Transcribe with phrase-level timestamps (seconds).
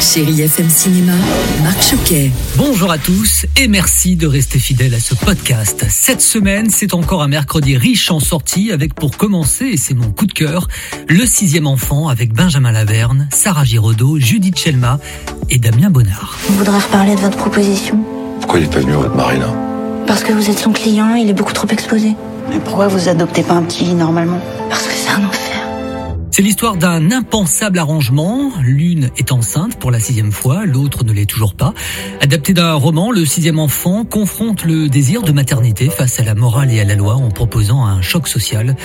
[0.00, 1.12] Chérie FM Cinéma,
[1.62, 2.30] Marc Choquet.
[2.56, 5.84] Bonjour à tous et merci de rester fidèles à ce podcast.
[5.88, 10.10] Cette semaine, c'est encore un mercredi riche en sorties avec pour commencer, et c'est mon
[10.10, 10.68] coup de cœur,
[11.08, 14.98] Le sixième enfant avec Benjamin Laverne, Sarah Giraudot, Judith Chelma
[15.48, 16.36] et Damien Bonnard.
[16.50, 17.98] On voudrait reparler de votre proposition.
[18.40, 19.52] Pourquoi il est pas venu votre mari là?
[20.06, 22.14] Parce que vous êtes son client, il est beaucoup trop exposé.
[22.50, 24.40] Mais pourquoi vous adoptez pas un petit normalement?
[24.68, 25.45] Parce que c'est un enfer.
[26.36, 28.52] C'est l'histoire d'un impensable arrangement.
[28.62, 31.72] L'une est enceinte pour la sixième fois, l'autre ne l'est toujours pas.
[32.20, 36.70] Adapté d'un roman, le sixième enfant confronte le désir de maternité face à la morale
[36.70, 38.76] et à la loi en proposant un choc social.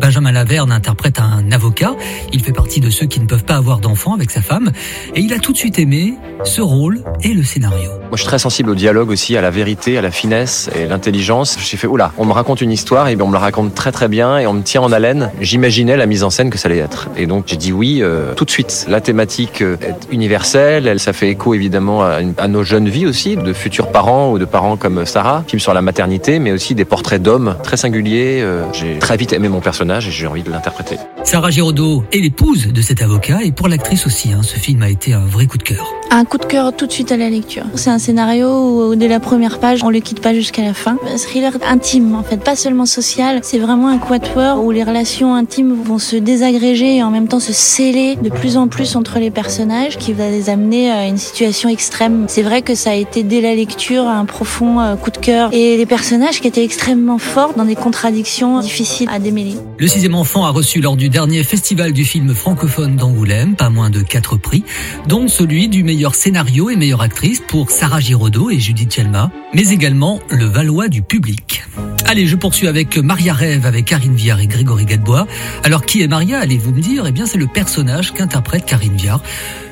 [0.00, 1.96] Benjamin Laverne interprète un avocat.
[2.32, 4.70] Il fait partie de ceux qui ne peuvent pas avoir d'enfant avec sa femme.
[5.16, 7.90] Et il a tout de suite aimé ce rôle et le scénario.
[7.90, 10.86] Moi, je suis très sensible au dialogue aussi, à la vérité, à la finesse et
[10.86, 11.58] l'intelligence.
[11.58, 14.06] J'ai fait, oula, on me raconte une histoire et on me la raconte très très
[14.06, 15.32] bien et on me tient en haleine.
[15.40, 16.99] J'imaginais la mise en scène que ça allait être.
[17.16, 18.86] Et donc j'ai dit oui euh, tout de suite.
[18.88, 22.88] La thématique euh, est universelle, elle, ça fait écho évidemment à, une- à nos jeunes
[22.88, 25.44] vies aussi, de futurs parents ou de parents comme Sarah.
[25.46, 28.40] Film sur la maternité, mais aussi des portraits d'hommes très singuliers.
[28.42, 30.96] Euh, j'ai très vite aimé mon personnage et j'ai envie de l'interpréter.
[31.24, 34.88] Sarah Giraudot est l'épouse de cet avocat et pour l'actrice aussi, hein, ce film a
[34.90, 35.84] été un vrai coup de cœur.
[36.10, 37.64] Un coup de cœur tout de suite à la lecture.
[37.76, 38.48] C'est un scénario
[38.90, 40.96] où dès la première page, on le quitte pas jusqu'à la fin.
[41.12, 43.40] Un thriller intime en fait, pas seulement social.
[43.42, 47.40] C'est vraiment un quatuor où les relations intimes vont se désagréger et en même temps
[47.40, 51.18] se sceller de plus en plus entre les personnages, qui va les amener à une
[51.18, 52.26] situation extrême.
[52.28, 55.50] C'est vrai que ça a été dès la lecture un profond euh, coup de cœur
[55.52, 59.54] et les personnages qui étaient extrêmement forts dans des contradictions difficiles à démêler.
[59.78, 63.90] Le sixième enfant a reçu lors du dernier festival du film francophone d'Angoulême pas moins
[63.90, 64.64] de quatre prix,
[65.06, 69.68] dont celui du meilleur scénario et meilleure actrice pour Sarah Giraudot et Judith Chelma, mais
[69.68, 71.62] également le Valois du public.
[72.10, 75.28] Allez, je poursuis avec Maria Rêve avec Karine Viard et Grégory Gadebois.
[75.62, 77.04] Alors qui est Maria, allez-vous me dire?
[77.06, 79.22] Eh bien c'est le personnage qu'interprète Karine Viard.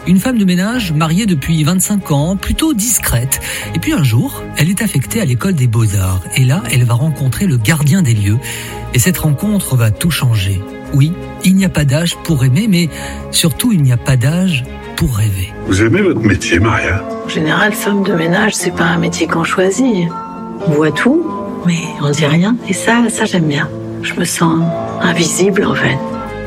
[0.07, 3.41] Une femme de ménage mariée depuis 25 ans, plutôt discrète.
[3.75, 6.23] Et puis un jour, elle est affectée à l'école des beaux-arts.
[6.37, 8.39] Et là, elle va rencontrer le gardien des lieux.
[8.95, 10.61] Et cette rencontre va tout changer.
[10.95, 12.89] Oui, il n'y a pas d'âge pour aimer, mais
[13.33, 14.63] surtout il n'y a pas d'âge
[14.95, 15.53] pour rêver.
[15.67, 17.05] Vous aimez votre métier, Maria?
[17.27, 20.07] En général, femme de ménage, c'est pas un métier qu'on choisit.
[20.67, 21.25] On voit tout,
[21.69, 22.57] mais on dit rien.
[22.67, 23.69] Et ça, ça j'aime bien.
[24.03, 24.59] Je me sens
[25.03, 25.99] invisible en fait.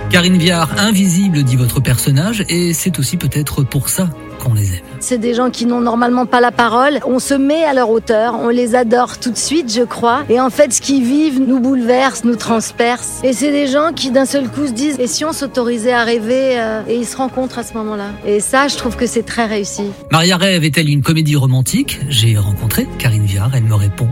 [0.09, 4.09] Karine Viard, invisible, dit votre personnage, et c'est aussi peut-être pour ça
[4.41, 4.81] qu'on les aime.
[4.99, 6.99] C'est des gens qui n'ont normalement pas la parole.
[7.05, 10.23] On se met à leur hauteur, on les adore tout de suite, je crois.
[10.29, 13.21] Et en fait, ce qu'ils vivent nous bouleverse, nous transperce.
[13.23, 16.03] Et c'est des gens qui d'un seul coup se disent et si on s'autorisait à
[16.03, 18.07] rêver euh, Et ils se rencontrent à ce moment-là.
[18.25, 19.83] Et ça, je trouve que c'est très réussi.
[20.11, 21.99] Maria Rêve est-elle une comédie romantique?
[22.09, 24.07] J'ai rencontré Karine Viard, elle me répond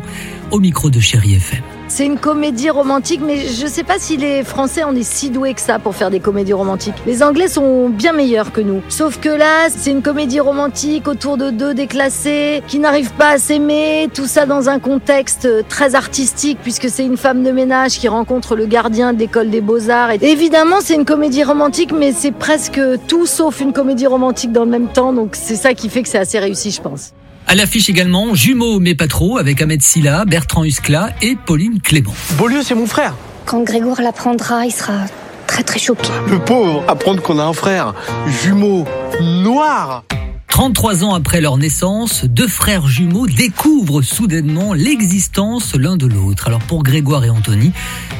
[0.52, 1.79] au micro de Chéri FM.
[1.90, 5.56] C'est une comédie romantique, mais je sais pas si les Français on est si doués
[5.56, 6.94] que ça pour faire des comédies romantiques.
[7.08, 8.82] Les Anglais sont bien meilleurs que nous.
[8.90, 13.38] Sauf que là, c'est une comédie romantique autour de deux déclassés qui n'arrivent pas à
[13.40, 18.08] s'aimer, tout ça dans un contexte très artistique puisque c'est une femme de ménage qui
[18.08, 20.12] rencontre le gardien de l'école des beaux-arts.
[20.22, 24.72] Évidemment, c'est une comédie romantique, mais c'est presque tout sauf une comédie romantique dans le
[24.72, 27.14] même temps, donc c'est ça qui fait que c'est assez réussi, je pense.
[27.50, 32.14] À l'affiche également, Jumeaux mais pas trop, avec Ahmed Silla, Bertrand Huskla et Pauline Clément.
[32.38, 33.16] Beaulieu, c'est mon frère.
[33.48, 35.08] Quand Grégoire l'apprendra, il sera
[35.48, 36.10] très très choqué.
[36.30, 37.96] Le pauvre, apprendre qu'on a un frère
[38.44, 38.86] jumeau
[39.20, 40.04] noir.
[40.50, 46.46] 33 ans après leur naissance, deux frères jumeaux découvrent soudainement l'existence l'un de l'autre.
[46.46, 47.72] Alors pour Grégoire et Anthony,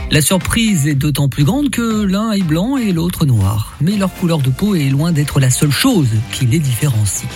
[0.10, 3.74] la surprise est d'autant plus grande que l'un est blanc et l'autre noir.
[3.80, 7.28] Mais leur couleur de peau est loin d'être la seule chose qui les différencie.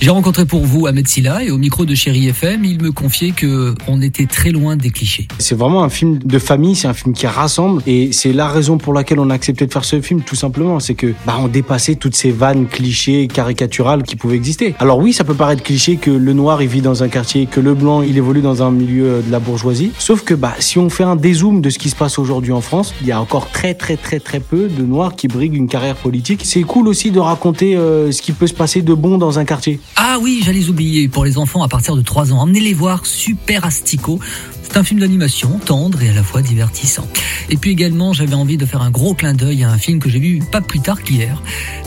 [0.00, 3.32] J'ai rencontré pour vous Ahmed Silla et au micro de Chéri FM, il me confiait
[3.32, 5.26] que on était très loin des clichés.
[5.40, 8.78] C'est vraiment un film de famille, c'est un film qui rassemble et c'est la raison
[8.78, 11.48] pour laquelle on a accepté de faire ce film tout simplement, c'est que bah on
[11.48, 14.76] dépassait toutes ces vannes clichés caricaturales qui pouvaient exister.
[14.78, 17.58] Alors oui, ça peut paraître cliché que le noir il vit dans un quartier, que
[17.58, 20.90] le blanc il évolue dans un milieu de la bourgeoisie, sauf que bah si on
[20.90, 23.50] fait un dézoom de ce qui se passe aujourd'hui en France, il y a encore
[23.50, 26.42] très très très très peu de noirs qui briguent une carrière politique.
[26.44, 29.44] C'est cool aussi de raconter euh, ce qui peut se passer de bon dans un
[29.44, 29.80] quartier.
[29.96, 33.64] Ah oui, j'allais oublier, pour les enfants à partir de 3 ans, emmenez-les voir Super
[33.64, 34.20] Astico.
[34.62, 37.06] C'est un film d'animation tendre et à la fois divertissant.
[37.48, 40.08] Et puis également, j'avais envie de faire un gros clin d'œil à un film que
[40.08, 41.42] j'ai vu pas plus tard qu'hier.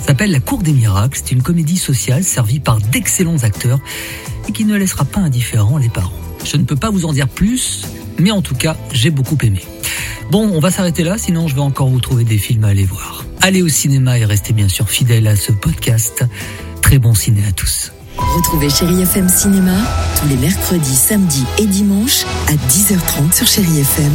[0.05, 1.19] S'appelle La Cour des Miracles.
[1.23, 3.79] C'est une comédie sociale servie par d'excellents acteurs
[4.47, 6.11] et qui ne laissera pas indifférents les parents.
[6.43, 7.83] Je ne peux pas vous en dire plus,
[8.19, 9.61] mais en tout cas, j'ai beaucoup aimé.
[10.31, 12.85] Bon, on va s'arrêter là, sinon je vais encore vous trouver des films à aller
[12.85, 13.25] voir.
[13.41, 16.23] Allez au cinéma et restez bien sûr fidèles à ce podcast.
[16.91, 17.93] Très bon ciné à tous.
[18.17, 19.77] Retrouvez Chéri FM Cinéma
[20.19, 24.11] tous les mercredis, samedis et dimanches à 10h30 sur Chéri FM.